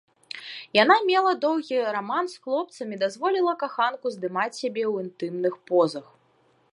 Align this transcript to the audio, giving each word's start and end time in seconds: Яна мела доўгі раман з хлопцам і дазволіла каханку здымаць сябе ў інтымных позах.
Яна 0.83 0.95
мела 1.09 1.33
доўгі 1.43 1.79
раман 1.97 2.25
з 2.31 2.35
хлопцам 2.47 2.87
і 2.97 2.99
дазволіла 3.03 3.53
каханку 3.65 4.07
здымаць 4.15 4.57
сябе 4.63 4.83
ў 4.91 4.95
інтымных 5.07 5.53
позах. 5.69 6.05